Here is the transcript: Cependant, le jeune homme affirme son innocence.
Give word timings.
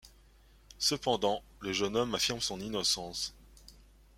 Cependant, 0.79 1.43
le 1.59 1.73
jeune 1.73 1.95
homme 1.95 2.15
affirme 2.15 2.41
son 2.41 2.59
innocence. 2.59 3.35